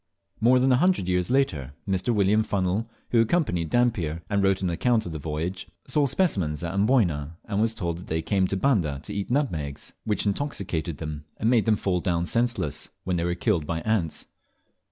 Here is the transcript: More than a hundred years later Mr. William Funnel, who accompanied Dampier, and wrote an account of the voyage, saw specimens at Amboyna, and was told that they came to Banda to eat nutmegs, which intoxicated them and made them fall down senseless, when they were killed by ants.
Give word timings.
More 0.39 0.57
than 0.57 0.71
a 0.71 0.77
hundred 0.77 1.07
years 1.07 1.29
later 1.29 1.73
Mr. 1.87 2.11
William 2.11 2.41
Funnel, 2.41 2.89
who 3.11 3.21
accompanied 3.21 3.69
Dampier, 3.69 4.23
and 4.31 4.43
wrote 4.43 4.63
an 4.63 4.71
account 4.71 5.05
of 5.05 5.11
the 5.11 5.19
voyage, 5.19 5.67
saw 5.85 6.07
specimens 6.07 6.63
at 6.63 6.73
Amboyna, 6.73 7.37
and 7.45 7.61
was 7.61 7.75
told 7.75 7.99
that 7.99 8.07
they 8.07 8.23
came 8.23 8.47
to 8.47 8.57
Banda 8.57 8.99
to 9.03 9.13
eat 9.13 9.29
nutmegs, 9.29 9.93
which 10.03 10.25
intoxicated 10.25 10.97
them 10.97 11.25
and 11.37 11.51
made 11.51 11.65
them 11.67 11.75
fall 11.75 11.99
down 11.99 12.25
senseless, 12.25 12.89
when 13.03 13.15
they 13.17 13.23
were 13.23 13.35
killed 13.35 13.67
by 13.67 13.81
ants. 13.81 14.25